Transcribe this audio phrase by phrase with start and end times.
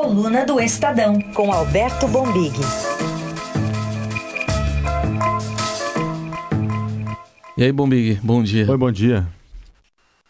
[0.00, 2.54] Coluna do Estadão, com Alberto Bombig.
[7.54, 8.66] E aí, Bombig, bom dia.
[8.70, 9.28] Oi, bom dia.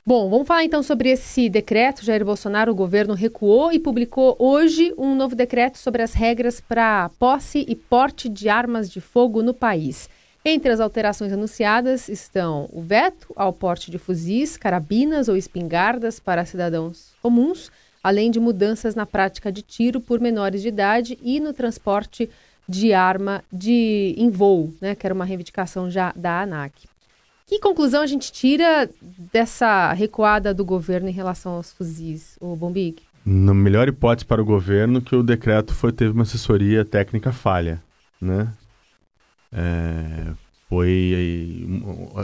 [0.05, 2.05] Bom, vamos falar então sobre esse decreto.
[2.05, 7.09] Jair Bolsonaro, o governo recuou e publicou hoje um novo decreto sobre as regras para
[7.11, 10.11] posse e porte de armas de fogo no país.
[10.45, 16.45] Entre as alterações anunciadas estão o veto ao porte de fuzis, carabinas ou espingardas para
[16.45, 17.71] cidadãos comuns,
[18.03, 22.29] além de mudanças na prática de tiro por menores de idade e no transporte
[22.69, 26.89] de arma de em voo, né, que era uma reivindicação já da ANAC.
[27.47, 28.89] Que conclusão a gente tira
[29.33, 33.03] dessa recuada do governo em relação aos fuzis, o Bombig?
[33.27, 37.83] Na melhor hipótese para o governo, que o decreto foi, teve uma assessoria técnica falha,
[38.21, 38.53] né?
[39.53, 40.33] É,
[40.69, 41.67] foi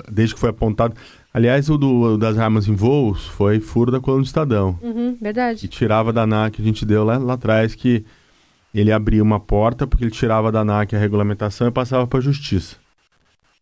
[0.08, 0.94] desde que foi apontado.
[1.36, 4.78] Aliás, o do, das armas em voos foi furo da coluna do Estadão.
[4.80, 5.66] Uhum, verdade.
[5.66, 8.06] E tirava da ANAC que a gente deu lá, lá atrás que
[8.74, 12.22] ele abria uma porta porque ele tirava da ANAC a regulamentação e passava para a
[12.22, 12.76] justiça.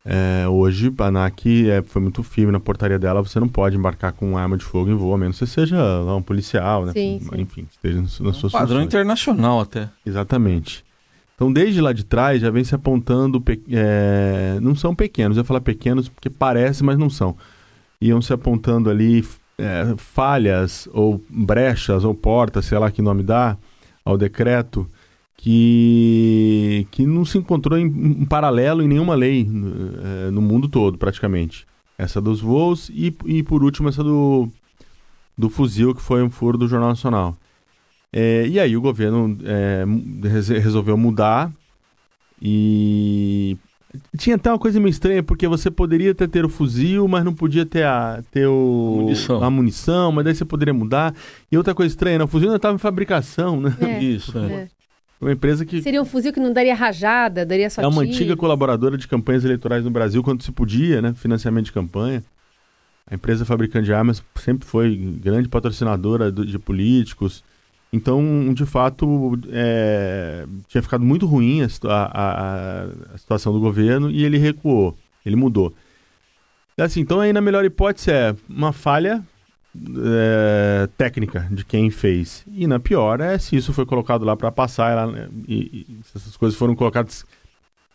[0.04, 4.12] É, hoje a ANAC é, foi muito firme na portaria dela, você não pode embarcar
[4.12, 6.92] com arma de fogo em voo, a menos que você seja lá, um policial, né?
[6.92, 7.40] Sim, sim.
[7.40, 8.86] Enfim, esteja nas suas um Padrão funções.
[8.86, 9.88] internacional até.
[10.06, 10.84] Exatamente.
[11.34, 13.42] Então, desde lá de trás, já vem se apontando.
[13.68, 17.36] É, não são pequenos, eu ia falar pequenos porque parece, mas não são.
[18.00, 19.24] Iam se apontando ali
[19.58, 23.56] é, falhas, ou brechas, ou portas, sei lá que nome dá,
[24.04, 24.86] ao decreto,
[25.36, 29.46] que, que não se encontrou em, em paralelo em nenhuma lei
[30.26, 31.66] é, no mundo todo, praticamente.
[31.96, 34.48] Essa dos voos e, e por último, essa do,
[35.36, 37.36] do fuzil, que foi um furo do Jornal Nacional.
[38.12, 39.84] É, e aí o governo é,
[40.60, 41.52] resolveu mudar
[42.40, 43.56] e
[44.16, 47.34] tinha até uma coisa meio estranha, porque você poderia ter, ter o fuzil, mas não
[47.34, 49.42] podia ter a, ter o, munição.
[49.42, 51.14] a munição, mas daí você poderia mudar.
[51.50, 52.24] E outra coisa estranha, né?
[52.24, 53.76] o fuzil ainda estava em fabricação, né?
[53.80, 54.52] É, Isso, é.
[54.52, 54.68] é.
[55.20, 55.80] Uma empresa que.
[55.80, 58.14] Seria um fuzil que não daria rajada, daria só É uma tiro.
[58.14, 61.14] antiga colaboradora de campanhas eleitorais no Brasil, quando se podia, né?
[61.14, 62.22] Financiamento de campanha.
[63.06, 67.44] A empresa fabricante de armas sempre foi grande patrocinadora do, de políticos.
[67.94, 72.84] Então, de fato, é, tinha ficado muito ruim a, a,
[73.14, 75.72] a, situação do governo e ele recuou, ele mudou.
[76.76, 79.24] Assim, então, aí na melhor hipótese é uma falha
[80.04, 82.44] é, técnica de quem fez.
[82.50, 86.16] E na pior é se isso foi colocado lá para passar ela, e, e, se
[86.16, 87.24] essas coisas foram colocadas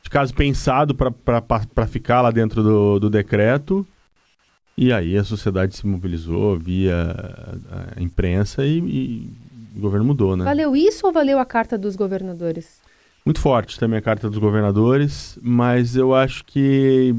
[0.01, 3.85] de caso pensado para ficar lá dentro do, do decreto.
[4.77, 6.95] E aí a sociedade se mobilizou via
[7.97, 10.45] a imprensa e, e o governo mudou, né?
[10.45, 12.79] Valeu isso ou valeu a carta dos governadores?
[13.25, 17.13] Muito forte também a carta dos governadores, mas eu acho que,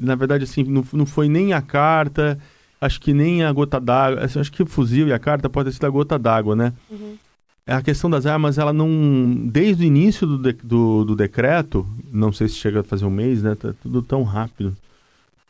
[0.00, 2.38] na verdade, assim, não, não foi nem a carta,
[2.80, 5.68] acho que nem a gota d'água, assim, acho que o fuzil e a carta pode
[5.68, 6.72] ter sido a gota d'água, né?
[6.90, 7.16] Uhum.
[7.66, 9.46] A questão das armas, ela não.
[9.46, 13.10] Desde o início do, de, do, do, decreto, não sei se chega a fazer um
[13.10, 13.54] mês, né?
[13.54, 14.76] Tá tudo tão rápido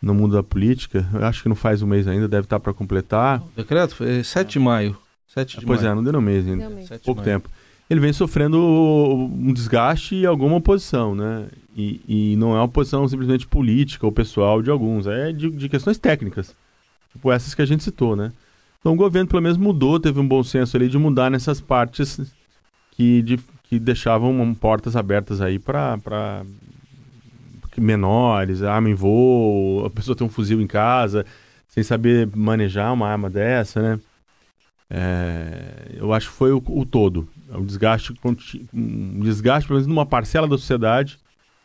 [0.00, 1.08] no mundo da política.
[1.14, 3.40] Eu acho que não faz um mês ainda, deve estar para completar.
[3.40, 4.96] O decreto foi 7 de maio.
[5.34, 5.92] 7 de pois maio.
[5.92, 6.68] é, não deu no mês ainda.
[6.68, 6.90] Mês.
[7.04, 7.48] Pouco tempo.
[7.88, 11.46] Ele vem sofrendo um desgaste e alguma oposição, né?
[11.76, 15.68] E, e não é uma oposição simplesmente política ou pessoal de alguns, é de, de
[15.68, 16.54] questões técnicas.
[17.12, 18.32] Tipo essas que a gente citou, né?
[18.80, 22.20] Então o governo pelo menos mudou, teve um bom senso ali de mudar nessas partes
[22.92, 26.44] que, de, que deixavam portas abertas aí para
[27.76, 31.24] menores, arma em voo, a pessoa tem um fuzil em casa,
[31.68, 34.00] sem saber manejar uma arma dessa, né?
[34.94, 37.26] É, eu acho que foi o, o todo.
[37.50, 38.12] É um desgaste,
[38.74, 41.18] um desgaste, pelo menos numa parcela da sociedade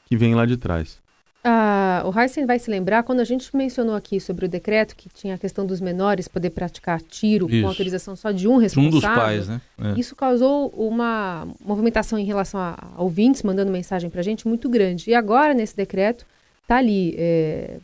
[0.06, 1.02] que vem lá de trás.
[1.44, 5.10] Ah, o Heisen vai se lembrar quando a gente mencionou aqui sobre o decreto que
[5.10, 7.62] tinha a questão dos menores poder praticar tiro Isso.
[7.62, 8.98] com autorização só de um responsável.
[8.98, 9.62] Um dos pais, né?
[9.78, 10.00] É.
[10.00, 14.70] Isso causou uma movimentação em relação a, a ouvintes mandando mensagem para a gente muito
[14.70, 15.10] grande.
[15.10, 16.26] E agora, nesse decreto,
[16.66, 17.78] tá ali é,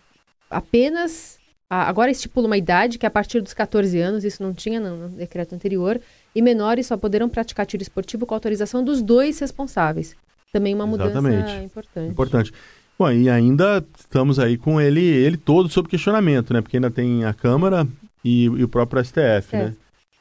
[0.50, 1.38] apenas
[1.82, 4.98] agora estipula uma idade que é a partir dos 14 anos, isso não tinha no,
[4.98, 6.00] no decreto anterior,
[6.36, 10.16] e menores só poderão praticar tiro esportivo com autorização dos dois responsáveis.
[10.52, 11.36] Também uma Exatamente.
[11.38, 12.12] mudança importante.
[12.12, 12.54] Importante.
[12.98, 16.62] Bom, e ainda estamos aí com ele, ele todo sob questionamento, né?
[16.62, 17.88] Porque ainda tem a Câmara
[18.24, 19.64] e, e o próprio STF, É.
[19.66, 19.76] né?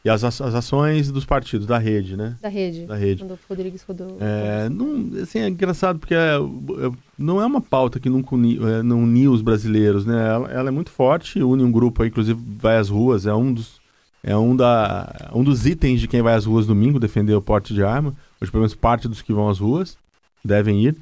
[0.05, 2.37] E as, as ações dos partidos, da rede, né?
[2.43, 2.87] Da rede.
[2.87, 3.25] Da rede.
[3.49, 4.17] Rodrigues rodou.
[4.21, 6.91] É, não, assim, é engraçado porque é, é,
[7.23, 10.29] não é uma pauta que nunca uni, é, não uniu os brasileiros, né?
[10.29, 13.81] Ela, ela é muito forte, une um grupo inclusive vai às ruas, é um dos,
[14.23, 17.73] é um, da, um dos itens de quem vai às ruas domingo defender o porte
[17.73, 18.15] de arma.
[18.41, 19.97] Hoje, pelo menos, parte dos que vão às ruas
[20.45, 20.97] devem ir.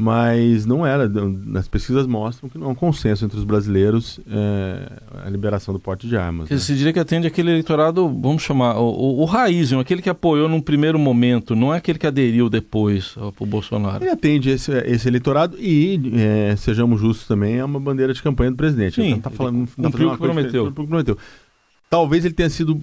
[0.00, 1.10] Mas não era.
[1.56, 4.90] As pesquisas mostram que não é um consenso entre os brasileiros é,
[5.26, 6.48] a liberação do porte de armas.
[6.48, 6.56] Né?
[6.56, 10.48] Você diria que atende aquele eleitorado, vamos chamar, o, o, o raiz, aquele que apoiou
[10.48, 14.02] num primeiro momento, não é aquele que aderiu depois ao Bolsonaro.
[14.02, 18.50] Ele atende esse, esse eleitorado e, é, sejamos justos também, é uma bandeira de campanha
[18.50, 18.94] do presidente.
[18.94, 21.18] Sim, ele tá falando, tá cumpriu o que prometeu.
[21.90, 22.82] Talvez ele tenha sido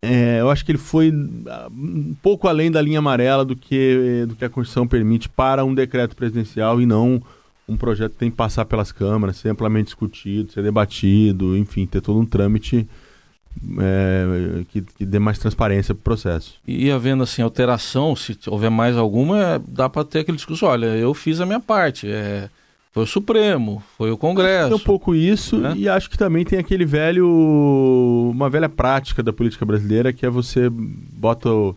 [0.00, 1.12] é, eu acho que ele foi
[1.48, 5.64] ah, um pouco além da linha amarela do que, do que a Constituição permite para
[5.64, 7.20] um decreto presidencial e não
[7.68, 12.00] um projeto que tem que passar pelas câmaras, ser amplamente discutido, ser debatido, enfim, ter
[12.00, 12.88] todo um trâmite
[13.78, 16.54] é, que, que, dê mais transparência para o processo.
[16.66, 21.12] E havendo assim alteração, se houver mais alguma, dá para ter aquele discurso, olha, eu
[21.12, 22.48] fiz a minha parte, é,
[22.98, 24.68] foi o Supremo, foi o Congresso.
[24.68, 25.74] Tem um pouco isso né?
[25.76, 27.28] e acho que também tem aquele velho.
[28.32, 31.76] uma velha prática da política brasileira que é você bota o,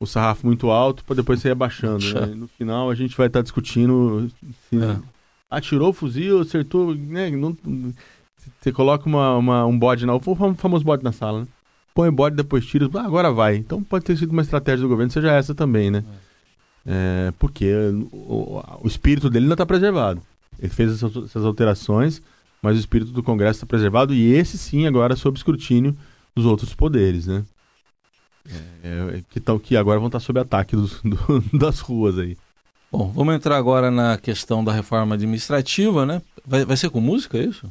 [0.00, 2.04] o sarrafo muito alto para depois você ir abaixando.
[2.14, 2.26] Né?
[2.34, 4.30] No final a gente vai estar tá discutindo
[4.70, 4.96] se é.
[5.50, 6.94] atirou o fuzil, acertou.
[6.94, 7.30] Né?
[7.30, 7.54] Não,
[8.58, 10.14] você coloca uma, uma, um bode na.
[10.14, 11.46] O famoso bode na sala, né?
[11.94, 12.88] Põe o bode, depois tira.
[12.94, 13.56] Ah, agora vai.
[13.56, 16.02] Então pode ter sido uma estratégia do governo, seja essa também, né?
[16.22, 16.26] É.
[16.88, 17.74] É, porque
[18.12, 20.22] o, o, espírito dele ainda está preservado.
[20.58, 22.22] Ele fez essas, essas alterações,
[22.62, 25.96] mas o espírito do Congresso está preservado e esse sim agora sob escrutínio
[26.34, 27.44] dos outros poderes, né?
[28.82, 32.36] É, é, que, tão, que agora vão estar sob ataque dos, do, das ruas aí.
[32.90, 36.22] Bom, vamos entrar agora na questão da reforma administrativa, né?
[36.46, 37.70] Vai, vai ser com música, é isso?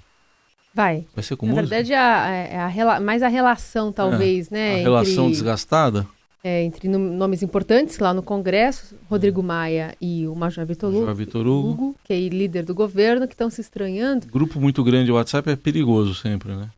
[0.74, 1.06] Vai.
[1.16, 1.70] Vai ser com na música?
[1.70, 4.76] Na verdade, a, a, a, mais a relação, talvez, é, né?
[4.76, 5.32] A relação entre...
[5.32, 6.06] desgastada?
[6.46, 11.16] É, entre nomes importantes lá no Congresso, Rodrigo Maia e o Major Vitor Hugo, Major
[11.16, 11.70] Vitor Hugo.
[11.70, 14.28] Hugo, que é líder do governo, que estão se estranhando.
[14.28, 16.70] Grupo muito grande de WhatsApp é perigoso sempre, né?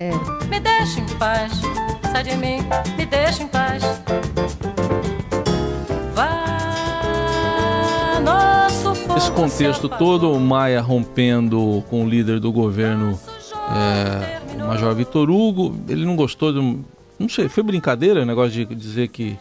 [0.00, 0.12] É.
[0.48, 1.52] Me deixa em paz,
[2.10, 2.56] sai de mim,
[2.96, 3.82] me deixa em paz.
[6.14, 13.20] Vá, nosso fogo Esse contexto todo, o Maia rompendo com o líder do governo,
[13.52, 16.60] é, o Major Vitor Hugo, ele não gostou de
[17.18, 19.38] não sei, foi brincadeira o negócio de dizer que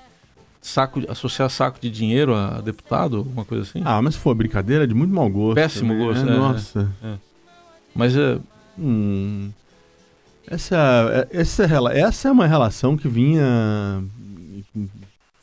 [0.62, 3.81] saco, associar saco de dinheiro a deputado, alguma coisa assim?
[3.86, 5.56] Ah, mas foi brincadeira de muito mau gosto.
[5.56, 6.38] Péssimo também, gosto, né?
[6.38, 6.92] Nossa.
[7.04, 7.13] É.
[7.94, 8.38] Mas é.
[8.77, 9.51] Hum,
[10.48, 11.63] essa, é, essa,
[11.94, 14.04] essa é uma relação que vinha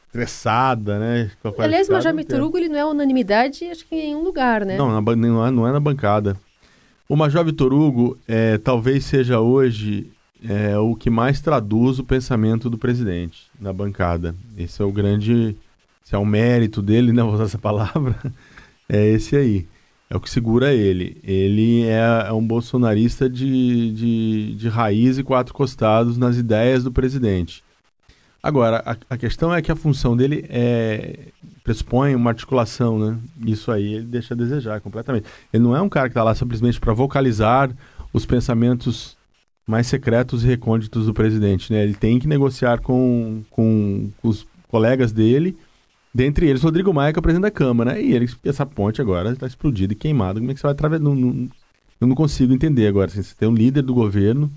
[0.06, 1.30] estressada, né?
[1.58, 4.76] Aliás, o Major Vitor Hugo ele não é unanimidade, acho que em nenhum lugar, né?
[4.76, 6.36] Não, na, não, é, não é na bancada.
[7.08, 10.10] O Major Vitor Hugo é, talvez seja hoje
[10.48, 14.34] é o que mais traduz o pensamento do presidente na bancada.
[14.56, 15.56] Esse é o grande.
[16.04, 17.22] Esse é o mérito dele, né?
[17.24, 18.16] Vou usar essa palavra.
[18.88, 19.66] É esse aí.
[20.10, 21.18] É o que segura ele.
[21.24, 26.92] Ele é, é um bolsonarista de, de, de raiz e quatro costados nas ideias do
[26.92, 27.64] presidente.
[28.42, 31.28] Agora, a, a, questão é que a função dele é,
[31.62, 33.16] pressupõe uma articulação, né?
[33.46, 35.26] Isso aí ele deixa a desejar completamente.
[35.52, 37.70] Ele não é um cara que está lá simplesmente para vocalizar
[38.12, 39.16] os pensamentos
[39.66, 41.72] mais secretos e recônditos do presidente.
[41.72, 41.82] Né?
[41.82, 45.56] Ele tem que negociar com, com, os colegas dele,
[46.14, 48.00] dentre eles Rodrigo Maia, que é o presidente da Câmara.
[48.00, 50.40] E ele, essa ponte agora está explodida e queimada.
[50.40, 51.04] Como é que você vai atravessar?
[51.04, 51.48] Não, não,
[52.00, 53.10] eu não consigo entender agora.
[53.10, 54.50] Assim, você tem um líder do governo,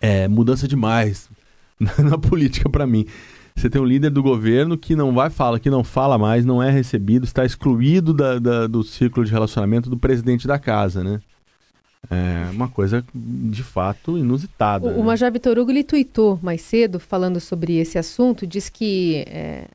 [0.00, 1.28] é mudança demais
[1.98, 3.06] na política para mim.
[3.54, 6.62] Você tem um líder do governo que não vai fala, que não fala mais, não
[6.62, 11.20] é recebido, está excluído da, da, do círculo de relacionamento do presidente da casa, né?
[12.10, 14.84] É uma coisa de fato inusitada.
[14.84, 14.96] O, né?
[14.96, 19.66] o Major Vitor Hugo ele tweetou mais cedo falando sobre esse assunto, diz que é,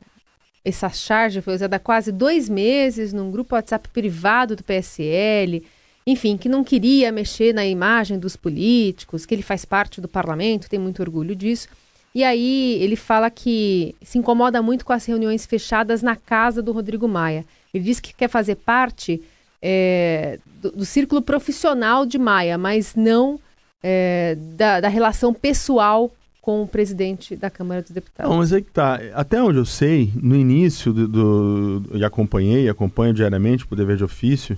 [0.65, 5.63] essa charge foi usada há quase dois meses num grupo WhatsApp privado do PSL,
[6.05, 10.69] enfim, que não queria mexer na imagem dos políticos, que ele faz parte do parlamento,
[10.69, 11.69] tem muito orgulho disso.
[12.13, 16.71] E aí ele fala que se incomoda muito com as reuniões fechadas na casa do
[16.71, 17.45] Rodrigo Maia.
[17.73, 19.21] Ele diz que quer fazer parte
[19.67, 23.39] é, do, do, círculo profissional de Maia, mas não
[23.81, 28.29] é, da, da, relação pessoal com o presidente da Câmara dos Deputados.
[28.31, 28.99] Não, mas é que tá.
[29.15, 31.07] Até onde eu sei, no início do.
[31.07, 34.55] do e acompanhei, acompanho diariamente por dever de ofício,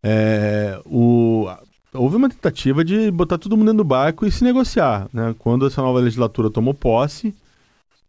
[0.00, 1.48] é, o,
[1.92, 5.08] houve uma tentativa de botar todo mundo dentro do barco e se negociar.
[5.12, 5.34] Né?
[5.36, 7.34] Quando essa nova legislatura tomou posse,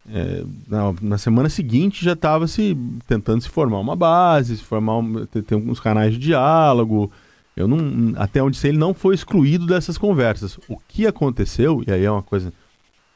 [0.09, 4.97] é, na, na, semana seguinte já estava se tentando se formar uma base, se formar
[4.97, 7.11] um, ter, ter uns canais de diálogo.
[7.55, 10.59] Eu não, até onde sei, ele não foi excluído dessas conversas.
[10.67, 12.51] O que aconteceu, e aí é uma coisa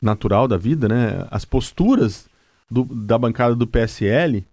[0.02, 1.28] natural da vida, né?
[1.30, 2.30] As posturas
[2.70, 4.46] do, da bancada do PSL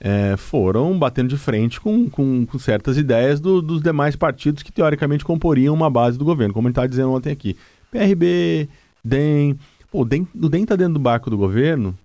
[0.00, 4.72] é, foram batendo de frente com, com, com certas ideias do, dos demais partidos que
[4.72, 7.56] teoricamente comporiam uma base do governo, como gente estava dizendo ontem aqui.
[7.90, 8.68] PRB,
[9.04, 9.58] DEM,
[9.90, 11.96] Pô, o DEM, o DEM tá dentro do barco do governo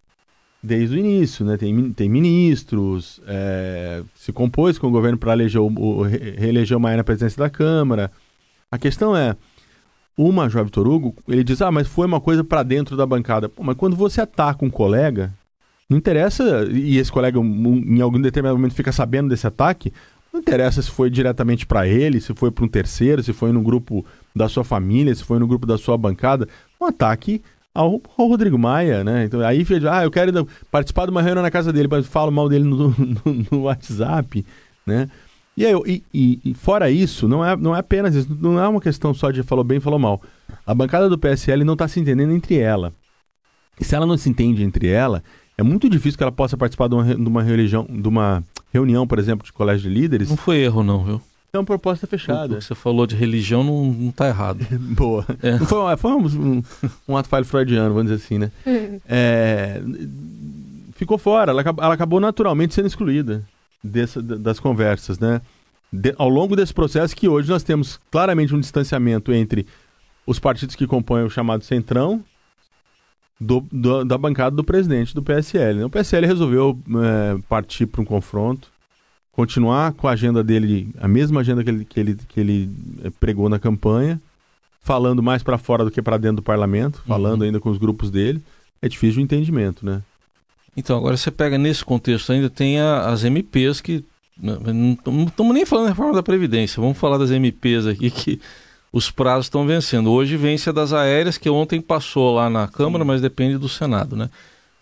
[0.65, 1.57] desde o início, né?
[1.57, 6.97] Tem, tem ministros, é, se compôs com o governo para eleger o, reeleger o Maia
[6.97, 8.11] na presidência da Câmara.
[8.71, 9.35] A questão é,
[10.17, 13.47] Major Vitor Hugo, ele diz, ah, mas foi uma coisa para dentro da bancada.
[13.47, 15.31] Pô, mas quando você ataca um colega,
[15.87, 19.93] não interessa, e esse colega em algum determinado momento fica sabendo desse ataque,
[20.33, 23.61] não interessa se foi diretamente para ele, se foi para um terceiro, se foi no
[23.61, 26.47] grupo da sua família, se foi no grupo da sua bancada.
[26.81, 27.41] Um ataque
[27.75, 29.25] ao, ao Rodrigo Maia, né?
[29.25, 32.47] Então aí ah, eu quero participar de uma reunião na casa dele, mas falo mal
[32.47, 34.45] dele no, no, no WhatsApp,
[34.87, 35.09] né?
[35.57, 38.67] E, aí, e, e, e, fora isso, não é, não é apenas isso, não é
[38.67, 40.21] uma questão só de falou bem, falou mal.
[40.65, 42.93] A bancada do PSL não está se entendendo entre ela.
[43.79, 45.23] E se ela não se entende entre ela,
[45.57, 49.07] é muito difícil que ela possa participar de uma, de uma religião, de uma reunião,
[49.07, 50.29] por exemplo, de colégio de líderes.
[50.29, 51.21] Não foi erro, não, viu?
[51.55, 52.55] É uma proposta fechada.
[52.55, 54.65] O que você falou de religião não, não tá errado.
[54.95, 55.25] Boa.
[55.41, 55.57] É.
[55.59, 56.63] Foi, foi um, um,
[57.07, 58.51] um, ato falho freudiano, vamos dizer assim, né?
[59.07, 59.81] é,
[60.93, 63.43] ficou fora, ela, ela, acabou naturalmente sendo excluída
[63.83, 65.41] dessa, das conversas, né?
[65.91, 69.65] De, ao longo desse processo que hoje nós temos claramente um distanciamento entre
[70.25, 72.23] os partidos que compõem o chamado Centrão
[73.39, 75.79] do, do, da bancada do presidente do PSL.
[75.79, 75.85] Né?
[75.85, 78.69] O PSL resolveu é, partir para um confronto,
[79.35, 82.69] continuar com a agenda dele, a mesma agenda que ele, que ele, que ele
[83.03, 84.19] é, pregou na campanha,
[84.81, 87.47] falando mais para fora do que para dentro do parlamento, falando uhum.
[87.47, 88.41] ainda com os grupos dele.
[88.81, 90.01] É difícil o entendimento, né?
[90.77, 94.05] Então, agora você pega nesse contexto ainda, tem a, as MPs que.
[94.37, 98.41] Né, não estamos nem falando da reforma da Previdência, vamos falar das MPs aqui que
[98.91, 100.11] os prazos estão vencendo.
[100.11, 104.15] Hoje vence a das aéreas, que ontem passou lá na Câmara, mas depende do Senado,
[104.15, 104.29] né?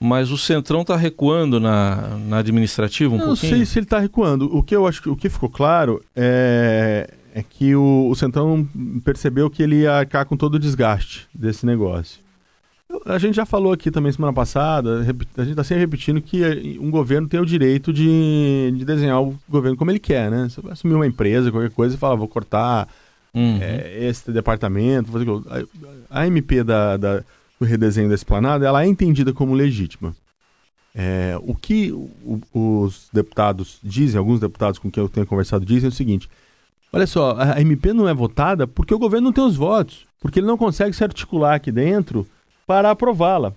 [0.03, 3.51] Mas o Centrão está recuando na, na administrativa um não pouquinho?
[3.51, 4.53] Não sei se ele está recuando.
[4.53, 8.67] O que eu acho que o que ficou claro é, é que o, o Centrão
[9.01, 12.19] percebeu que ele ia arcar com todo o desgaste desse negócio.
[13.05, 16.91] A gente já falou aqui também semana passada, a gente está sempre repetindo que um
[16.91, 20.49] governo tem o direito de, de desenhar o governo como ele quer, né?
[20.49, 22.89] Você vai assumir uma empresa, qualquer coisa, e fala, vou cortar
[23.33, 23.57] uhum.
[23.61, 25.09] é, esse departamento.
[25.09, 25.25] Fazer...
[26.09, 27.23] A, a MP da, da,
[27.59, 30.15] do redesenho da esplanada ela é entendida como legítima.
[30.95, 35.87] É, o que o, os deputados dizem, alguns deputados com quem eu tenho conversado dizem
[35.87, 36.29] é o seguinte:
[36.91, 40.39] olha só, a MP não é votada porque o governo não tem os votos, porque
[40.39, 42.27] ele não consegue se articular aqui dentro
[42.67, 43.53] para aprová-la.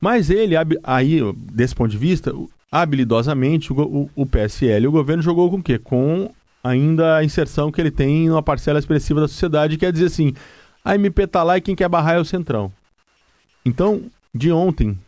[0.00, 2.32] Mas ele, aí, desse ponto de vista,
[2.70, 5.78] habilidosamente, o, o, o PSL, o governo jogou com o quê?
[5.78, 6.30] Com
[6.62, 10.34] ainda a inserção que ele tem numa parcela expressiva da sociedade, que é dizer assim,
[10.84, 12.72] a MP tá lá e quem quer barrar é o Centrão.
[13.64, 14.02] Então,
[14.34, 14.98] de ontem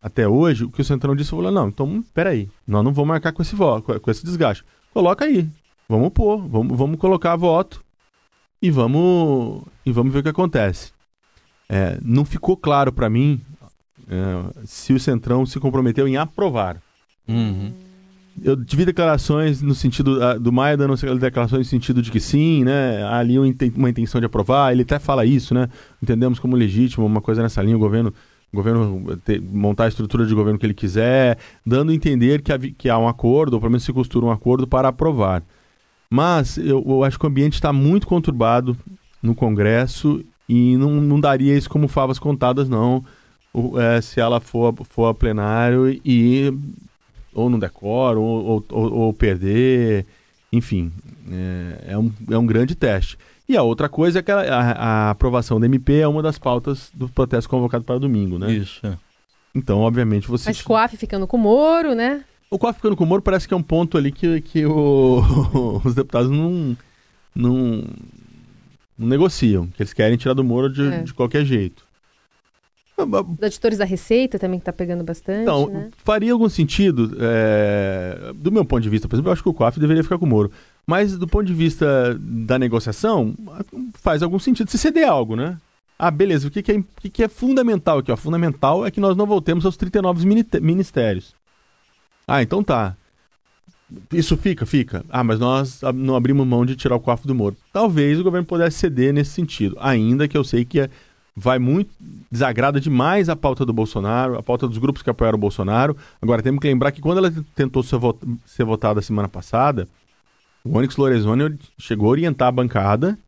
[0.00, 3.32] até hoje, o que o Centrão disse, falou, não, então, peraí, nós não vamos marcar
[3.32, 4.64] com esse, voto, com esse desgaste.
[4.92, 5.48] Coloca aí,
[5.88, 7.84] vamos pôr, vamos, vamos colocar voto
[8.62, 10.92] e vamos, e vamos ver o que acontece.
[11.68, 13.40] É, não ficou claro para mim
[14.08, 16.80] é, se o Centrão se comprometeu em aprovar.
[17.28, 17.89] Uhum
[18.42, 22.64] eu tive declarações no sentido uh, do Maia dando declarações no sentido de que sim,
[22.64, 23.02] né?
[23.04, 24.72] Ali uma intenção de aprovar.
[24.72, 25.68] Ele até fala isso, né?
[26.02, 28.12] Entendemos como legítimo uma coisa nessa linha, o governo,
[28.52, 32.52] o governo ter, montar a estrutura de governo que ele quiser, dando a entender que
[32.52, 35.42] há, que há um acordo, ou pelo menos se costura um acordo para aprovar.
[36.08, 38.76] Mas eu, eu acho que o ambiente está muito conturbado
[39.22, 43.04] no Congresso e não, não daria isso como favas contadas, não.
[43.76, 46.52] É, se ela for, for a plenário e
[47.34, 50.06] ou não decora, ou, ou, ou perder,
[50.52, 50.92] enfim,
[51.30, 53.16] é, é, um, é um grande teste.
[53.48, 56.90] E a outra coisa é que a, a, aprovação da MP é uma das pautas
[56.94, 58.52] do protesto convocado para domingo, né?
[58.52, 58.84] Isso.
[58.86, 58.96] É.
[59.54, 60.48] Então, obviamente, você.
[60.48, 62.24] Mas COAF ficando com o Moro, né?
[62.48, 65.80] O COAF ficando com o Moro parece que é um ponto ali que, que o,
[65.84, 66.76] os deputados não,
[67.34, 67.84] não,
[68.96, 71.02] não, negociam, que eles querem tirar do Moro de, é.
[71.02, 71.84] de qualquer jeito.
[73.04, 75.42] Os editores da Receita também que está pegando bastante.
[75.42, 75.90] Então, né?
[76.04, 79.54] faria algum sentido, é, do meu ponto de vista, por exemplo, eu acho que o
[79.54, 80.50] COAF deveria ficar com o Moro.
[80.86, 83.34] Mas do ponto de vista da negociação,
[83.94, 85.56] faz algum sentido se ceder algo, né?
[85.98, 88.10] Ah, beleza, o que, que, é, o que, que é fundamental aqui?
[88.10, 88.16] Ó?
[88.16, 90.26] Fundamental é que nós não voltemos aos 39
[90.60, 91.34] ministérios.
[92.26, 92.96] Ah, então tá.
[94.12, 94.64] Isso fica?
[94.64, 95.04] Fica.
[95.10, 97.56] Ah, mas nós não abrimos mão de tirar o COAF do Moro.
[97.72, 100.90] Talvez o governo pudesse ceder nesse sentido, ainda que eu sei que é
[101.36, 101.90] vai muito
[102.30, 105.96] desagrada demais a pauta do Bolsonaro, a pauta dos grupos que apoiaram o Bolsonaro.
[106.20, 109.88] Agora temos que lembrar que quando ela tentou ser, vot ser votada semana passada,
[110.64, 113.18] o Onyx Lorenzoni chegou a orientar a bancada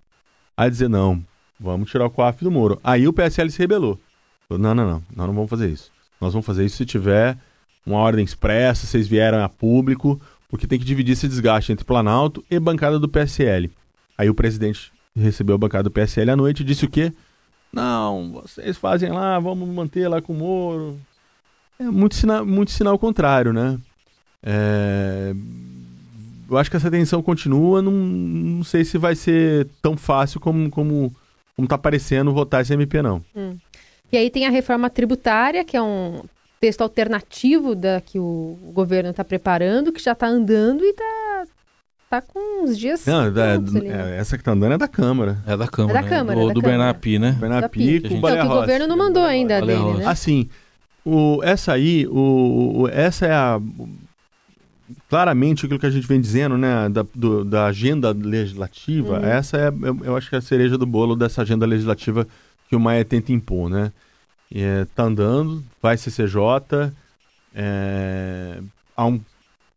[0.56, 1.23] a dizer não,
[1.59, 2.78] vamos tirar o COAF do Moro.
[2.85, 3.99] Aí o PSL se rebelou.
[4.49, 5.90] Falou, não, não, não, nós não vamos fazer isso.
[6.21, 7.37] Nós vamos fazer isso se tiver
[7.85, 12.44] uma ordem expressa, vocês vieram a público, porque tem que dividir esse desgaste entre Planalto
[12.50, 13.71] e bancada do PSL.
[14.16, 17.12] Aí o presidente recebeu a bancada do PSL à noite e disse o quê?
[17.73, 21.00] Não, vocês fazem lá, vamos manter lá com o Moro.
[21.79, 23.79] É muito, sina muito sinal contrário, né?
[24.43, 25.33] É,
[26.50, 30.69] eu acho que essa tensão continua, não, não sei se vai ser tão fácil como,
[30.71, 31.14] como,
[31.57, 33.25] como tá parecendo votar esse MP, não.
[33.35, 33.57] Hum.
[34.12, 36.23] E aí tem a reforma tributária, que é um
[36.61, 41.47] texto alternativo da que o governo está preparando, que já está andando e está
[42.12, 43.07] tá com uns dias.
[43.07, 44.12] Não, da, prontos ali, né?
[44.12, 45.38] é, essa que tá andando é da Câmara.
[45.47, 45.99] É da Câmara.
[45.99, 46.16] É da né?
[46.16, 46.61] Câmara, Do, é da do.
[46.62, 47.33] Bernapi, né?
[47.40, 50.07] Bernapi com Então, Então, que o governo não mandou ainda a Baleia dele, né?
[50.07, 50.49] Assim,
[51.04, 53.59] o, essa aí, o, o- essa é a.
[55.09, 59.25] Claramente aquilo que a gente vem dizendo, né, da, do- da agenda legislativa, Uhum.
[59.25, 62.26] essa é, eu, eu acho que é a cereja do bolo dessa agenda legislativa
[62.69, 63.90] que o Maia tenta impor, né?
[64.54, 66.92] É, tá andando, vai CCJ,
[67.54, 68.59] é,
[68.95, 69.19] há, um,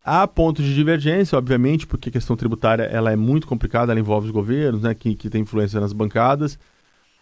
[0.06, 4.28] há pontos de divergência, obviamente, porque a questão tributária ela é muito complicada, ela envolve
[4.28, 6.60] os governos, né, que, que tem influência nas bancadas,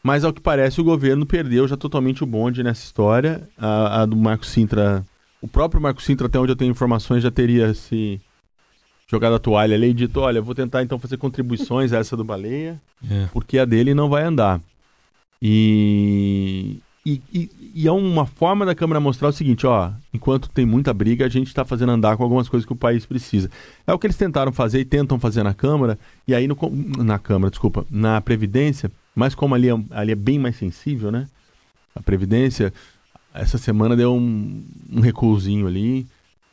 [0.04, 3.48] mas ao que parece o governo perdeu já totalmente o bonde nessa história.
[3.58, 5.06] A, a do Marco Sintra,
[5.42, 8.20] o próprio Marco Sintra, até onde eu tenho informações, já teria se
[9.10, 12.18] jogado a toalha ali e dito, olha, eu vou tentar então fazer contribuições a essa
[12.18, 13.28] do Baleia, É.
[13.32, 14.60] porque a dele não vai andar.
[15.42, 20.66] E, e, e- e é uma forma da Câmara mostrar o seguinte, ó, enquanto tem
[20.66, 23.50] muita briga, a gente está fazendo andar com algumas coisas que o país precisa.
[23.86, 26.58] É o que eles tentaram fazer e tentam fazer na Câmara, e aí no,
[27.04, 31.28] na Câmara, desculpa, na Previdência, mas como ali é, ali é bem mais sensível, né?
[31.96, 32.72] A Previdência,
[33.34, 36.06] essa semana deu um, um recuozinho ali.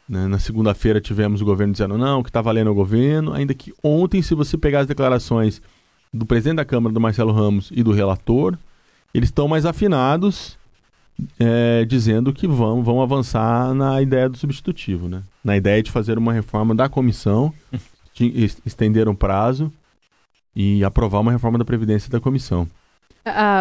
[0.08, 0.26] né?
[0.26, 4.20] Na segunda-feira tivemos o governo dizendo não, que está valendo o governo, ainda que ontem,
[4.22, 5.62] se você pegar as declarações
[6.12, 8.58] do presidente da Câmara, do Marcelo Ramos, e do relator,
[9.14, 10.58] eles estão mais afinados,
[11.38, 15.22] é, dizendo que vão, vão avançar na ideia do substitutivo, né?
[15.44, 17.52] Na ideia de fazer uma reforma da comissão,
[18.14, 19.72] de es- estender um prazo
[20.54, 22.66] e aprovar uma reforma da Previdência da comissão.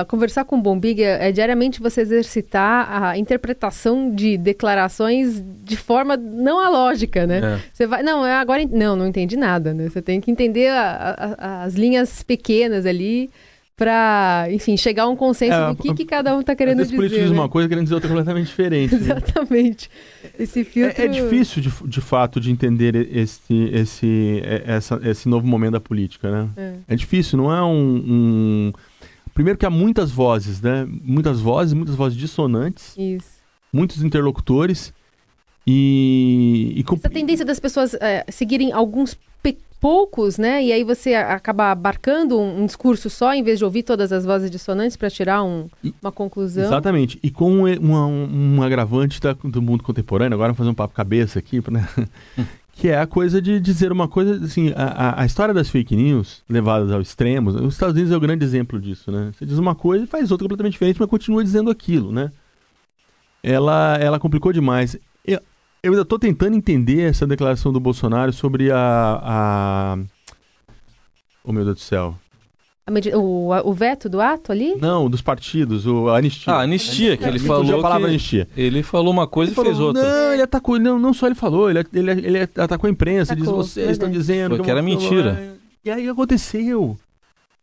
[0.07, 6.15] Conversar com o Bombig é, é diariamente você exercitar a interpretação de declarações de forma
[6.15, 7.39] não a lógica, né?
[7.39, 7.59] É.
[7.73, 9.89] Você vai, não, é agora, não, não entendi nada, né?
[9.89, 13.29] Você tem que entender a- a- as linhas pequenas ali
[13.79, 16.95] para, enfim, chegar a um consenso É, do que, que cada um está querendo dizer.
[16.97, 17.35] político diz né?
[17.37, 18.93] uma coisa querendo dizer outra completamente diferente.
[18.93, 19.01] né?
[19.01, 19.89] Exatamente.
[20.37, 21.01] Esse filtro.
[21.01, 25.71] É, é difícil, de, de fato, de entender esse, esse, é- essa- esse novo momento
[25.71, 26.49] da política, né?
[26.57, 26.73] É.
[26.89, 28.73] É difícil, não é um, um-
[29.33, 30.85] Primeiro que há muitas vozes, né?
[31.01, 33.29] Muitas vozes, muitas vozes dissonantes, Isso.
[33.71, 34.93] muitos interlocutores
[35.65, 36.73] e...
[36.75, 39.17] e Essa tendência das pessoas é, seguirem alguns
[39.79, 40.63] poucos, né?
[40.63, 44.25] E aí você acaba abarcando um, um discurso só, em vez de ouvir todas as
[44.25, 46.63] vozes dissonantes para tirar um- E- uma conclusão.
[46.65, 47.17] Exatamente.
[47.23, 50.93] E com um, um, um agravante da- do mundo contemporâneo, agora vamos fazer um papo
[50.93, 51.87] cabeça aqui, né?
[52.73, 55.95] que é a coisa de dizer uma coisa, assim, a, a- a história das fake
[55.95, 59.31] news levadas ao extremo, os Estados Unidos é o grande exemplo disso, né?
[59.37, 62.31] Você diz uma coisa e faz outra completamente diferente, mas continua dizendo aquilo, né?
[63.41, 64.97] Ela, ela complicou demais.
[65.25, 65.39] Eu,
[65.83, 69.19] eu ainda estou tentando entender essa declaração do Bolsonaro sobre a...
[69.23, 69.97] a...
[71.43, 72.15] Oh, meu Deus do céu.
[72.85, 74.75] A medi- o, a- o veto do ato ali?
[74.75, 76.53] Não, dos partidos, o, a anistia.
[76.53, 78.47] Ah, anistia, que ele falou a palavra que- anistia.
[78.57, 80.01] Ele falou uma coisa Ele e falou, fez outra.
[80.03, 83.43] Não, ele atacou, não, não só ele falou, ele, ele, ele atacou a imprensa, diz,
[83.43, 85.55] Atacou, vocês estão dizendo Foi que era mentira.
[85.85, 86.97] E aí aconteceu,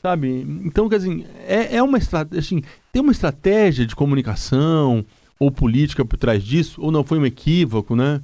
[0.01, 0.47] sabe?
[0.65, 5.05] Então, quer dizer, é, é uma estratégia, assim, tem uma estratégia de comunicação
[5.39, 8.21] ou política por trás disso, ou não foi um equívoco, né?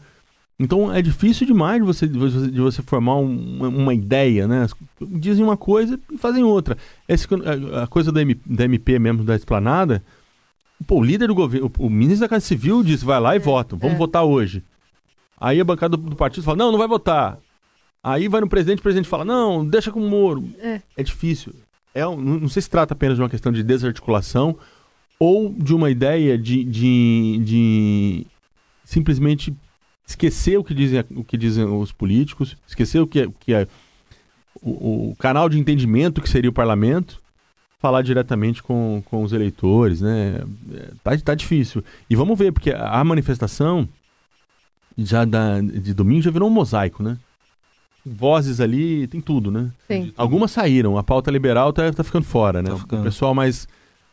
[0.59, 4.67] Então é difícil demais de você, de você, formar um- uma, uma ideia, né?
[5.01, 6.77] Dizem uma coisa e fazem outra.
[7.09, 7.27] Esse,
[7.75, 10.03] a, a coisa da, M- da MP mesmo, da esplanada,
[10.87, 13.39] pô, o líder do governo, o, o ministro da Casa Civil disse, vai lá e
[13.41, 13.99] vota, vamos é.
[13.99, 14.63] votar hoje.
[15.41, 17.39] Aí a bancada do, do partido fala, não, não vai votar.
[18.03, 20.49] Aí vai no presidente, o presidente fala, não, deixa com o Moro.
[20.61, 20.81] É.
[21.03, 21.53] difícil.
[21.95, 24.57] É, não, não sei se trata apenas de uma questão de desarticulação
[25.19, 28.27] ou de uma ideia de, de, de
[28.85, 29.55] simplesmente
[30.07, 33.55] esquecer o que dizem, o que dizem os políticos, esquecer o que é, o que
[33.55, 33.67] é
[34.61, 37.21] o, o canal de entendimento que seria o parlamento,
[37.79, 40.41] falar diretamente com, com os eleitores, né?
[40.73, 41.83] É, Tá, tá difícil.
[42.09, 43.89] E vamos ver, porque a manifestação
[44.97, 47.19] já da, de domingo já virou um mosaico, né?
[48.05, 49.71] Vozes ali, tem tudo, né?
[49.89, 50.13] Sim.
[50.17, 52.71] Algumas saíram, a pauta liberal tá, tá ficando fora, né?
[52.71, 53.01] Tá ficando.
[53.01, 53.67] O pessoal mais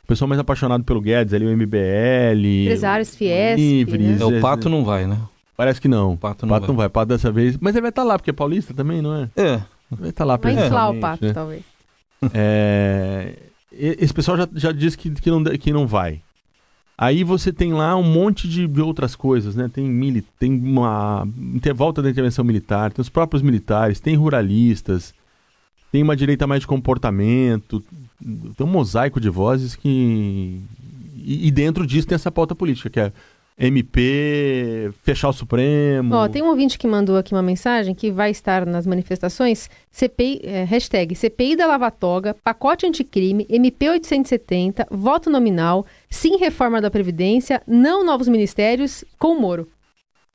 [0.09, 4.21] pessoal mais apaixonado pelo Guedes ali, o MBL, Empresários Fiesp, Livres, né?
[4.21, 5.17] É, o Pato não vai, né?
[5.55, 6.13] Parece que não.
[6.13, 6.83] O Pato não Pato não vai.
[6.85, 9.29] vai, Pato dessa vez, mas ele vai estar lá porque é paulista também, não é?
[9.35, 9.61] É.
[9.91, 11.33] Vai estar lá Vai inflar o pato, né?
[11.33, 11.63] talvez.
[12.33, 13.33] É,
[13.71, 16.21] Esse pessoal já, já disse que, que, não, que não vai.
[16.97, 19.69] Aí você tem lá um monte de, de outras coisas, né?
[19.73, 25.13] Tem, mili, tem uma inter- volta da intervenção militar, tem os próprios militares, tem ruralistas,
[25.93, 27.81] tem uma direita mais de comportamento,
[28.57, 30.61] tem um mosaico de vozes que.
[31.15, 33.11] E, e dentro disso tem essa pauta política, que é
[33.59, 36.15] MP, fechar o Supremo.
[36.15, 39.69] Ó, tem um ouvinte que mandou aqui uma mensagem que vai estar nas manifestações.
[39.91, 46.89] CPI, é, hashtag CPI da Lavatoga, pacote anticrime, MP 870, voto nominal, sim reforma da
[46.89, 49.67] Previdência, não novos ministérios, com o Moro.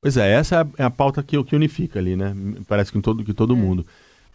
[0.03, 2.35] Pois é, essa é a, é pauta que, que unifica ali, né?
[2.69, 3.57] Parece que em todo, que todo É.
[3.57, 3.87] mundo.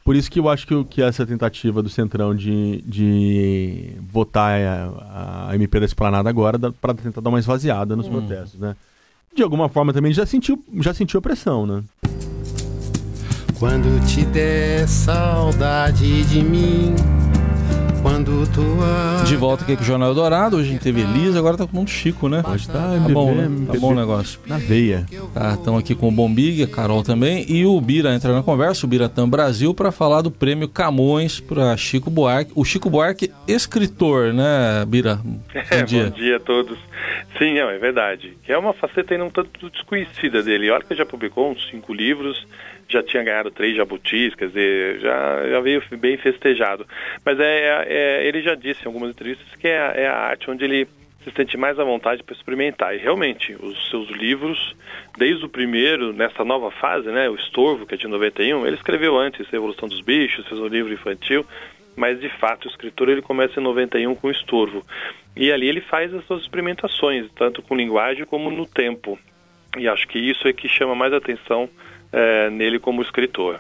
[0.09, 4.59] Por isso que eu acho que, o- que essa tentativa do Centrão de, de votar
[4.59, 8.75] a, a MP da Esplanada agora para tentar dar uma esvaziada nos protestos, né?
[9.35, 11.83] De alguma forma também já sentiu, já sentiu a pressão, né?
[13.59, 16.95] Quando te der saudade de mim,
[18.01, 20.57] quando tua De volta aqui com o Jornal Dourado.
[20.57, 22.43] Hoje a gente teve Elisa, agora tá com o mundo Chico, né?
[22.47, 23.65] Hoje tá, Tá MPB, bom, né?
[23.67, 24.39] Tá bom o negócio.
[24.45, 25.05] Na veia.
[25.33, 28.85] Tá, estão aqui com o Bombig, a Carol também, e o Bira entra na conversa,
[28.85, 32.51] o Biratã Brasil, para falar do prêmio Camões para Chico Buarque.
[32.55, 35.15] O Chico Buarque, escritor, né, Bira?
[35.23, 36.05] Bom É, dia.
[36.05, 36.77] bom dia a todos.
[37.37, 38.37] Sim, não, é verdade.
[38.43, 40.69] Que é uma faceta ainda um tanto desconhecida dele.
[40.69, 42.45] Olha que já publicou uns cinco livros,
[42.89, 46.85] já tinha ganhado três jabutis, quer dizer, já, já veio bem festejado.
[47.23, 50.49] Mas é, é- ele já disse em algumas entrevistas que é, a- é a arte
[50.49, 50.87] onde ele
[51.23, 52.95] se sente mais à vontade para experimentar.
[52.95, 54.75] E realmente, os seus livros,
[55.17, 59.17] desde o primeiro, nessa nova fase, né, o Estorvo, que é de 91, ele escreveu
[59.17, 61.45] antes Evolução dos Bichos, fez um livro infantil,
[61.95, 64.83] mas de fato o escritor ele começa em 91 com o Estorvo.
[65.35, 69.19] E ali ele faz as suas experimentações, tanto com linguagem como no tempo.
[69.77, 71.69] E acho que isso é que chama mais atenção
[72.11, 73.59] eh, nele como escritor.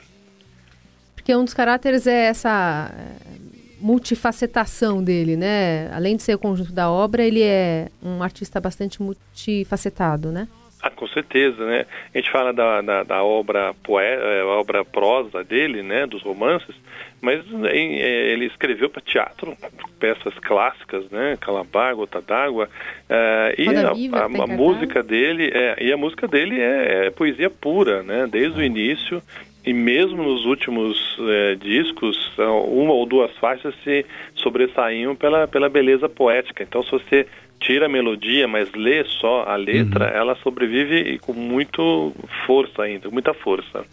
[1.15, 3.39] Porque um dos caráteres é essa é,
[3.79, 5.91] multifacetação dele, né?
[5.93, 10.47] Além de ser o conjunto da obra, ele é um artista bastante multifacetado, né?
[10.81, 11.85] Ah, com certeza, né?
[12.13, 16.73] A gente fala da, da, da obra poe, eh, obra prosa dele, né, dos romances,
[17.21, 19.57] mas em, eh, ele escreveu para teatro
[19.99, 22.69] peças clássicas, né, Calabar, Gota d'Água,
[23.09, 24.49] eh, e a, a- a cartaz.
[24.57, 29.21] música dele, é, e a música dele é, é poesia pura, né, desde o início
[29.65, 36.07] e mesmo nos últimos eh, discos, uma ou duas faixas se sobressaíam pela, pela beleza
[36.07, 36.63] poética.
[36.63, 37.27] Então, se você
[37.59, 42.13] tira a melodia, mas lê só a letra, ela sobrevive e com muito
[42.45, 43.85] força ainda, muita força.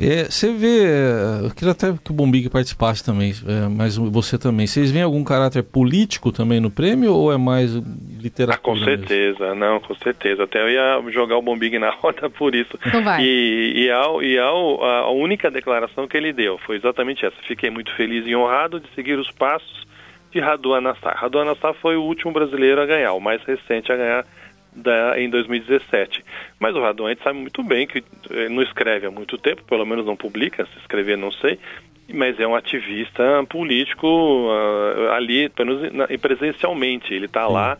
[0.00, 4.38] É, você vê, é, eu queria até que o Bombig participasse também, é, mas você
[4.38, 4.64] também.
[4.64, 8.56] Vocês veem algum caráter político também no prêmio ou é mais literatura?
[8.56, 8.84] Ah, com mesmo?
[8.84, 10.44] certeza, não, com certeza.
[10.44, 12.78] Até eu ia jogar o Bombig na roda por isso.
[12.86, 13.24] Então vai.
[13.24, 17.36] E, e, ao, e ao, a única declaração que ele deu foi exatamente essa.
[17.42, 19.88] Fiquei muito feliz e honrado de seguir os passos
[20.30, 21.16] de Radu Nassar.
[21.16, 24.26] Radu Nassar foi o último brasileiro a ganhar, o mais recente a ganhar
[24.74, 26.24] da, em 2017.
[26.58, 29.62] Mas o Radu a gente sabe muito bem que eh, não escreve há muito tempo,
[29.64, 31.58] pelo menos não publica, se escrever não sei,
[32.12, 37.12] mas é um ativista político ah, ali, pelo menos na- presencialmente.
[37.12, 37.76] Ele está lá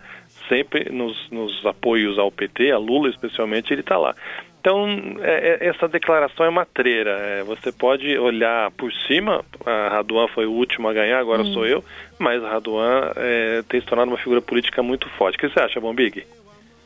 [0.48, 4.14] sempre nos, nos apoios ao PT, a Lula especialmente, ele está lá.
[4.60, 4.86] Então,
[5.20, 7.10] é- é- essa declaração é matreira.
[7.10, 11.64] É, você pode olhar por cima, a Raduan foi o último a ganhar, agora sou
[11.66, 11.84] eu,
[12.18, 15.36] mas a Raduan é, tem se tornado uma figura política muito forte.
[15.36, 16.24] O que você acha, Bombig?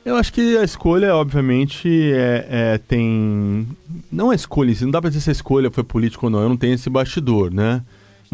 [0.04, 3.66] Eu acho que a escolha, obviamente, é, é, tem.
[4.10, 6.30] Não a escolha em si, não dá pra dizer se a escolha foi política ou
[6.30, 7.82] não, eu não tenho esse bastidor, né?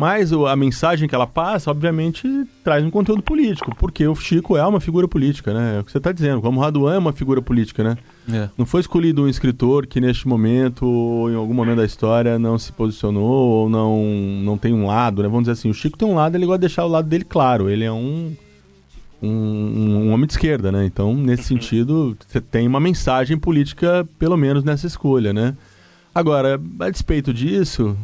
[0.01, 2.23] Mas o- a mensagem que ela passa, obviamente,
[2.63, 5.79] traz um conteúdo político, porque o Chico é uma figura política, né?
[5.79, 7.99] É o que você está dizendo, como o Raduan é uma figura política, né?
[8.33, 8.49] É.
[8.57, 12.57] Não foi escolhido um escritor que neste momento, ou em algum momento da história, não
[12.57, 13.25] se posicionou
[13.65, 14.01] ou não,
[14.45, 15.29] não tem um lado, né?
[15.29, 17.25] Vamos dizer assim, o Chico tem um lado, ele gosta de deixar o lado dele
[17.25, 17.69] claro.
[17.69, 18.37] Ele é um,
[19.21, 20.85] um, um homem de esquerda, né?
[20.87, 25.57] Então, nesse sentido, você tem uma mensagem política, pelo menos nessa escolha, né?
[26.15, 27.97] Agora, a despeito disso,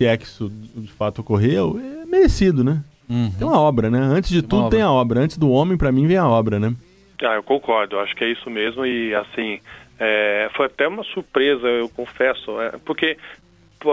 [0.00, 2.82] se é que isso de fato ocorreu, é merecido, né?
[3.06, 3.30] Uhum.
[3.38, 3.98] Tem uma obra, né?
[3.98, 4.70] Antes de Tem tudo obra.
[4.70, 5.20] tem a obra.
[5.20, 6.74] Antes do homem, pra mim, vem a obra, né?
[7.22, 9.60] Ah, eu concordo, eu acho que é isso mesmo e assim,
[9.98, 13.18] é, foi até uma surpresa, eu confesso, é, porque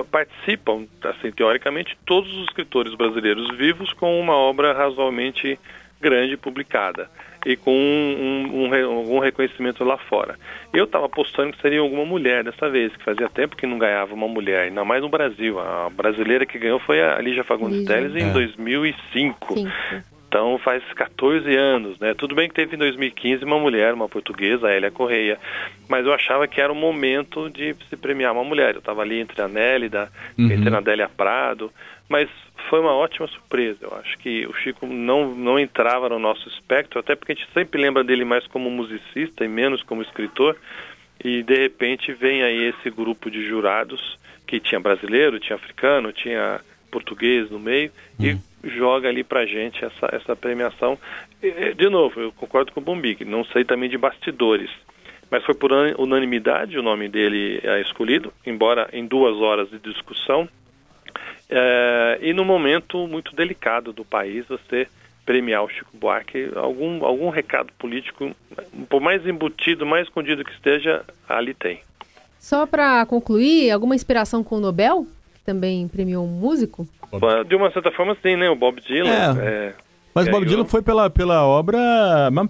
[0.09, 5.59] participam, assim, teoricamente, todos os escritores brasileiros vivos com uma obra razoavelmente
[5.99, 7.09] grande publicada
[7.45, 10.35] e com um, um, um, re- algum reconhecimento lá fora.
[10.73, 14.13] Eu estava apostando que seria alguma mulher dessa vez, que fazia tempo que não ganhava
[14.13, 15.59] uma mulher, ainda mais no Brasil.
[15.59, 17.95] A brasileira que ganhou foi a Lígia Fagundes Lígia.
[17.95, 18.33] Telles em É.
[18.33, 19.53] 2005.
[19.53, 19.67] Sim.
[20.27, 22.13] Então faz 14 anos, né?
[22.13, 25.39] Tudo bem que teve em 2015 uma mulher, uma portuguesa, a Hélia Correia,
[25.87, 28.73] mas eu achava que era o momento de se premiar uma mulher.
[28.75, 30.51] Eu estava ali entre a Nélida, Uhum.
[30.51, 31.71] entre a Adélia Prado,
[32.09, 32.29] mas
[32.69, 33.79] foi uma ótima surpresa.
[33.81, 37.47] Eu acho que o Chico não, não entrava no nosso espectro, até porque a gente
[37.53, 40.57] sempre lembra dele mais como musicista e menos como escritor.
[41.23, 46.59] E de repente vem aí esse grupo de jurados que tinha brasileiro, tinha africano, tinha
[46.91, 50.97] português no meio e joga ali pra gente essa, essa premiação.
[51.41, 54.69] E, De novo, eu concordo com o Bombig, não sei também de bastidores,
[55.29, 60.47] mas foi por unanimidade o nome dele é escolhido, embora em duas horas de discussão.
[61.49, 64.87] É, e no momento muito delicado do país, você
[65.25, 68.33] premiar o Chico Buarque, algum, algum recado político,
[68.89, 71.81] por mais embutido, mais escondido que esteja, ali tem.
[72.39, 75.05] Só para concluir, alguma inspiração com o Nobel,
[75.47, 76.85] também premiou um músico?
[77.47, 78.49] De uma certa forma, sim, né?
[78.49, 79.09] O Bob Dylan.
[79.09, 79.47] É.
[79.47, 79.73] É,
[80.13, 81.77] mas Bob Dylan foi pela, pela obra,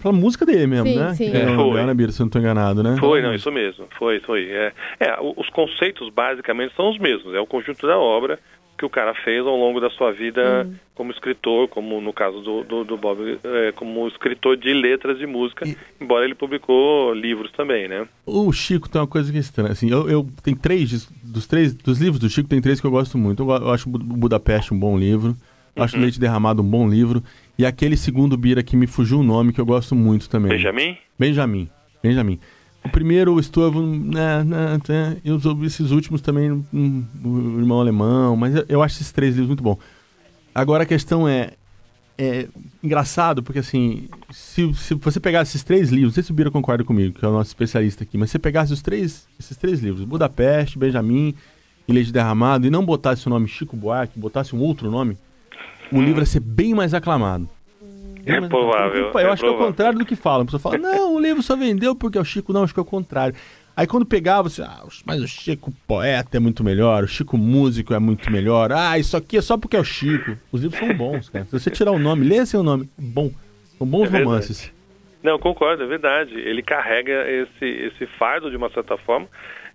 [0.02, 1.14] pela música dele mesmo, sim, né?
[1.14, 1.82] Sim, é, foi.
[1.82, 2.96] Ana Bira, se eu não estou enganado, né?
[2.98, 3.86] Foi, não, isso mesmo.
[4.00, 4.50] Foi, foi.
[4.50, 7.36] É, é, os conceitos basicamente são os mesmos.
[7.36, 8.40] É o conjunto da obra
[8.78, 10.76] que o cara fez ao longo da sua vida Hum.
[10.94, 15.26] como escritor, como no caso do, do, do Bob, é, como escritor de letras de
[15.26, 18.08] música, E- embora ele publicou livros também, né?
[18.26, 19.72] O Chico tem uma coisa que é estranha.
[19.72, 22.92] Assim, eu, eu tem três dos três dos livros do Chico tem três que eu
[22.92, 23.44] gosto muito.
[23.44, 25.36] Eu, eu acho Budapeste um bom livro.
[25.76, 27.24] Eu acho o Leite Derramado um bom livro.
[27.58, 30.50] E aquele segundo Bira que me fugiu o nome que eu gosto muito também.
[30.52, 30.98] Benjamin?
[31.20, 31.70] Benjamin.
[32.02, 32.40] Benjamin.
[32.88, 37.80] O primeiro, o Estorvo, né, né, né, e os, esses últimos também, hum, o Irmão
[37.80, 39.78] Alemão, mas eu, eu acho esses três livros muito bons.
[40.56, 41.52] Agora a questão é,
[42.18, 42.48] é
[42.84, 46.50] engraçado, porque assim, se, se você pegasse esses três livros, não sei se o Bira
[46.50, 49.56] concorda comigo, que é o nosso especialista aqui, mas se você pegasse os três, esses
[49.58, 51.36] três livros, Budapeste, Benjamin
[51.88, 55.18] e Leite Derramado, e não botasse o nome Chico Buarque, botasse um outro nome,
[55.92, 57.50] o livro ia ser bem mais aclamado.
[58.32, 59.12] É provável.
[59.14, 59.68] Eu é acho que é o provável.
[59.68, 60.42] contrário do que falam.
[60.42, 62.54] A pessoa fala, não, o livro só vendeu porque é o Chico.
[62.54, 63.36] Não, acho que é o contrário.
[63.76, 67.94] Aí quando pegava, você, ah, mas o Chico poeta é muito melhor, o Chico músico
[67.94, 68.72] é muito melhor.
[68.72, 70.36] Ah, isso aqui é só porque é o Chico.
[70.52, 71.46] Os livros são bons, cara.
[71.46, 73.30] Se você tirar o nome, lê seu nome, bom.
[73.78, 74.74] São bons É romances.
[75.22, 76.34] Não, concordo, é verdade.
[76.34, 79.28] Ele carrega esse, esse fardo de uma certa forma,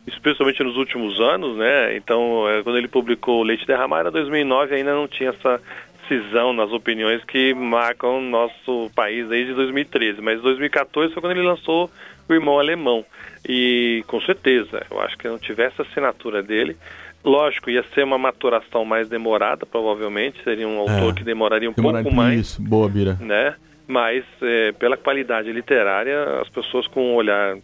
[0.07, 1.97] especialmente nos últimos anos, né?
[1.97, 5.61] Então, é, quando ele publicou o Leite Derramado, em 2009 ainda não tinha essa
[6.09, 10.21] cisão nas opiniões que marcam nosso país desde 2013.
[10.21, 11.91] Mas 2014 foi quando ele lançou
[12.29, 13.05] o Irmão Alemão.
[13.49, 16.77] E, com certeza, eu acho que não tivesse a assinatura dele,
[17.25, 21.15] lógico, ia ser uma maturação mais demorada, provavelmente, seria um autor É.
[21.15, 23.17] que demoraria um Demora- pouco mais Isso, boa, Bira.
[23.21, 23.55] né?
[23.89, 27.57] Mas é, pela qualidade literária, as pessoas com um olhar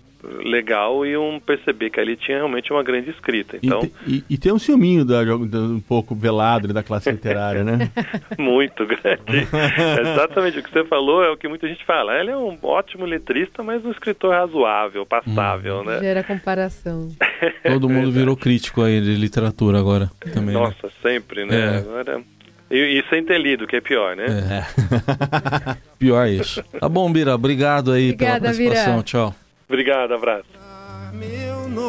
[0.45, 3.57] legal iam perceber que ali tinha realmente uma grande escrita.
[3.57, 7.11] E, Então, te- e, e tem um ciúminho da, da- um pouco velado da classe
[7.11, 7.91] literária, né?
[8.39, 9.47] muito grande.
[10.01, 12.19] Exatamente o que você falou é o que muita gente fala.
[12.19, 16.01] Ele é um ótimo letrista, mas um escritor razoável, passável, né?
[16.01, 17.09] Gera comparação.
[17.67, 20.55] Todo mundo virou crítico aí de literatura agora também.
[20.55, 20.61] né?
[20.61, 21.77] Nossa, sempre, né?
[21.77, 21.79] É.
[21.79, 22.23] Agora...
[22.71, 24.27] E, e sem ter lido, que é pior, né?
[24.29, 25.77] É.
[25.99, 26.63] Pior isso.
[26.79, 27.35] Tá bom, Bira.
[27.35, 28.93] Obrigado aí Obrigada, pela participação.
[28.97, 29.03] Bira.
[29.05, 29.35] Tchau.
[29.69, 30.49] Obrigado, abraço.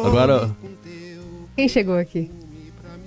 [0.04, 0.54] Agora,
[1.56, 2.30] Quem chegou aqui?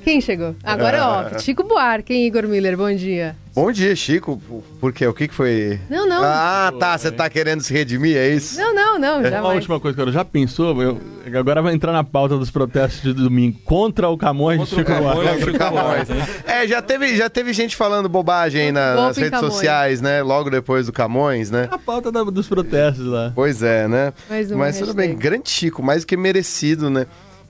[0.04, 0.56] Quem chegou?
[0.64, 2.76] Agora, ó, Chico Buarque, hein, Igor Miller?
[2.78, 3.36] Bom dia.
[3.56, 4.42] Bom dia, Chico.
[4.80, 5.06] Por quê?
[5.08, 5.80] O que, que foi?
[5.90, 6.22] Não, não.
[6.24, 6.98] Ah, tá.
[6.98, 8.58] Você tá querendo se redimir, é isso?
[8.58, 9.56] Não, não, não, uma jamais.
[9.56, 10.12] última coisa, cara.
[10.12, 10.82] Já pensou?
[10.82, 11.00] Eu-
[11.34, 14.92] agora vai entrar na pauta dos protestos de domingo contra o Camões Contra o Chico
[14.92, 15.44] Camões, Buarque.
[15.46, 15.84] Chico Camões.
[16.10, 16.44] Buarque, hein?
[16.48, 19.54] É, já teve, já teve gente falando bobagem aí na- nas redes Camões.
[19.54, 20.22] sociais, né?
[20.24, 21.68] Logo depois do Camões, né?
[21.72, 23.32] A pauta da- dos protestos lá.
[23.36, 24.14] Pois é, né?
[24.30, 25.08] Mais uma Mas tudo hashtag.
[25.10, 27.06] bem, grande Chico, mais do que merecido, né?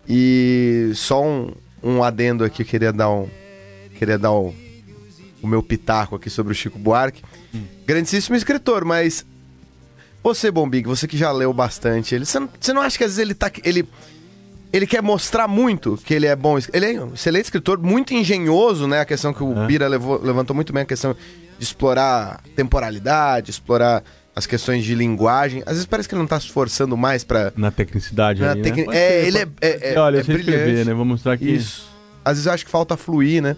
[0.08, 1.50] E só um,
[1.84, 3.28] um adendo aqui, eu queria dar um.
[3.98, 4.54] Queria dar um,
[5.42, 7.22] o meu pitaco aqui sobre o Chico Buarque.
[7.86, 9.26] Grandíssimo escritor, mas.
[10.24, 13.12] Você, Bombig, você que já leu bastante ele, você não, você não acha que às
[13.12, 13.52] vezes ele tá.
[13.64, 13.88] Ele,
[14.72, 16.58] ele quer mostrar muito que ele é bom.
[16.72, 19.02] Ele é um excelente escritor, muito engenhoso, né?
[19.02, 19.68] A questão que o É.
[19.68, 24.02] Bira levou- levantou muito bem, a questão de explorar temporalidade, explorar
[24.36, 25.62] as questões de linguagem.
[25.66, 27.52] Às vezes parece que ele não tá se esforçando mais pra.
[27.56, 28.86] Na tecnicidade Na ali, né?
[28.92, 30.88] é, ele é- é- é- Olha, é sem escrever, brilhante.
[30.88, 30.94] né?
[30.94, 31.54] Vou mostrar aqui.
[31.54, 31.88] Isso.
[32.26, 33.56] Às vezes eu acho que falta fluir, né?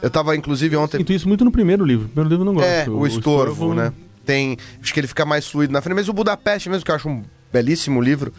[0.00, 0.98] Eu tava, inclusive, ontem.
[0.98, 2.06] Sinto isso muito no primeiro livro.
[2.06, 2.66] O primeiro livro eu não gosto.
[2.68, 3.84] É, o estorvo, né?
[3.86, 3.92] né?
[4.24, 4.56] Tem.
[4.82, 5.94] Acho que ele fica mais fluido na frente.
[5.96, 8.32] Mas o Budapeste mesmo, que eu acho um belíssimo livro,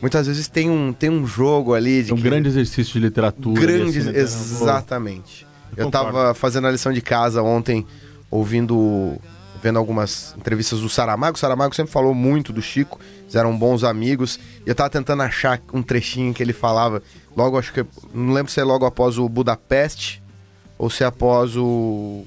[0.00, 2.10] muitas vezes tem um, tem um jogo ali de.
[2.10, 3.60] É um que- grande exercício de literatura.
[3.60, 4.18] Grande, assim, né?
[4.18, 5.46] exatamente.
[5.76, 7.86] Eu Eu, tava fazendo a lição de casa ontem,
[8.30, 9.18] ouvindo,
[9.62, 11.36] vendo algumas entrevistas do Saramago.
[11.36, 14.38] O Saramago sempre falou muito do Chico, eles eram bons amigos.
[14.66, 17.02] E eu tava tentando achar um trechinho que ele falava,
[17.36, 20.22] logo, acho que, não lembro se é logo após o Budapeste,
[20.78, 22.24] ou se é após o,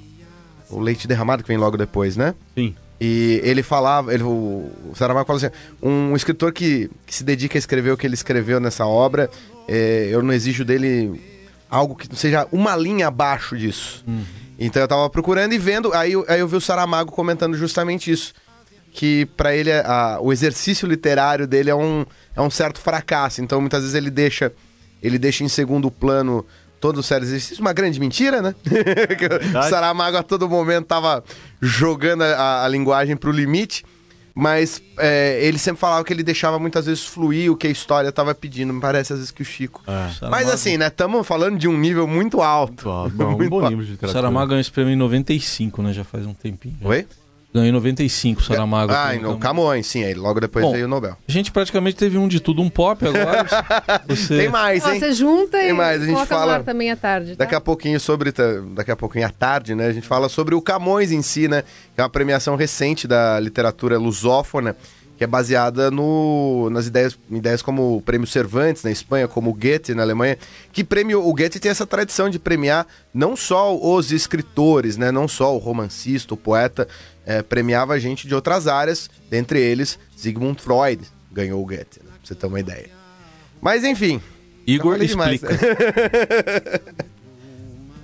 [0.70, 2.36] o Leite Derramado, que vem logo depois, né?
[2.56, 2.76] Sim.
[3.02, 5.50] E ele falava, ele, o, Saramago fala assim:
[5.82, 9.30] um escritor que, que se dedica a escrever o que ele escreveu nessa obra,
[9.68, 11.20] é, eu não exijo dele
[11.70, 14.06] algo que seja uma linha abaixo disso.
[14.60, 18.12] Então eu tava procurando e vendo, aí, eu- aí eu vi o Saramago comentando justamente
[18.12, 18.34] isso.
[18.92, 23.42] Que pra ele a- o exercício literário dele é um, é um certo fracasso.
[23.42, 24.52] Então muitas vezes ele deixa,
[25.02, 26.46] ele deixa em segundo plano
[26.80, 27.60] todo o sério exercício.
[27.62, 28.54] Uma grande mentira, né?
[29.18, 31.24] Que o Saramago a todo momento tava
[31.62, 33.84] jogando a, a linguagem pro limite.
[34.36, 38.12] Mas é, ele sempre falava que ele deixava muitas vezes fluir o que a história
[38.12, 38.74] tava pedindo.
[38.74, 39.84] Me parece às vezes que o Chico.
[39.86, 40.88] Mas Saramago- assim, né?
[40.88, 42.86] Estamos falando de um nível muito alto.
[43.14, 43.70] Bom, um Muito bom alto.
[43.70, 44.22] livro de literatura.
[44.22, 45.94] Saramago ganhou esse prêmio em 95, né?
[45.94, 46.76] Já faz um tempinho.
[46.82, 46.88] já.
[46.90, 47.06] Oi?
[47.54, 48.92] Ganhou em 95, Saramago.
[48.92, 50.04] Ah, no Camões, sim.
[50.04, 51.16] Aí logo depois Bom, veio o Nobel.
[51.28, 53.46] A gente praticamente teve um de tudo, um pop agora.
[54.08, 54.38] Você...
[54.38, 55.00] Tem mais, hein?
[55.00, 57.44] Você junta Tem e mais, a gente fala- também à tarde, tá?
[57.44, 58.34] Daqui a pouquinho sobre.
[58.74, 59.86] Daqui a pouquinho à tarde, né?
[59.86, 61.64] A gente fala sobre o Camões em si, né?
[61.94, 64.76] Que é uma premiação recente da literatura lusófona,
[65.16, 69.54] que é baseada no, nas ideias, ideias como o prêmio Cervantes na Espanha, como o
[69.54, 70.40] Goethe na Alemanha,
[70.72, 71.24] que prêmio.
[71.24, 75.12] O Goethe tem essa tradição de premiar não só os escritores, né?
[75.12, 76.88] Não só o romancista, o poeta,
[77.26, 82.12] eh, premiava gente de outras áreas, dentre eles Sigmund Freud ganhou o Goethe, né?
[82.12, 82.90] Pra você ter uma ideia.
[83.62, 84.22] Mas enfim.
[84.66, 85.48] Igor explica.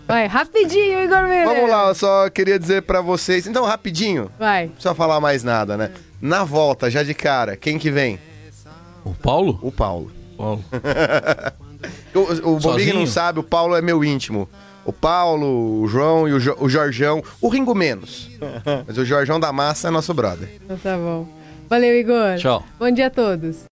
[0.08, 1.46] Vai, rapidinho, Igor Miller.
[1.46, 3.46] Vamos lá, eu só queria dizer pra vocês.
[3.46, 4.64] Então, rapidinho, Vai.
[4.66, 5.92] não precisa falar mais nada, né?
[6.20, 8.20] Na volta, já de cara, quem que vem?
[9.06, 9.60] O Paulo?
[9.62, 10.12] O Paulo.
[10.36, 10.64] Paulo.
[12.14, 14.50] O, o Bombig não sabe, o Paulo é meu íntimo.
[14.86, 17.22] O Paulo, o João e o, jo, o Jorjão.
[17.42, 18.30] O Ringo menos.
[18.88, 20.50] Mas o Jorjão da Massa é nosso brother.
[20.63, 21.28] Então tá bom.
[21.70, 22.38] Valeu, Igor.
[22.38, 22.63] Tchau.
[22.80, 23.68] Bom dia a todos.